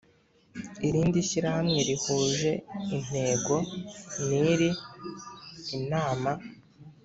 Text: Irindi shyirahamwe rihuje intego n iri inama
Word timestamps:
Irindi 0.87 1.19
shyirahamwe 1.29 1.79
rihuje 1.89 2.51
intego 2.95 3.55
n 4.25 4.27
iri 4.51 4.69
inama 5.77 6.31